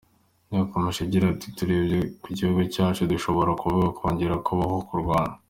Yakomeje 0.55 0.99
agira 1.05 1.25
ati: 1.33 1.47
"Turebye 1.57 1.97
ku 2.21 2.27
gihugu 2.37 2.59
cyacu 2.73 3.09
dushobora 3.11 3.51
kuvuga 3.61 3.87
kongera 3.97 4.35
kubaho 4.45 4.77
ku 4.89 4.95
Rwanda. 5.03 5.35